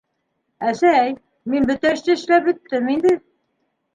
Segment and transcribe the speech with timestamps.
[0.69, 1.11] —Әсәй,
[1.53, 3.13] мин бөтә эште эшләп бөттөм инде.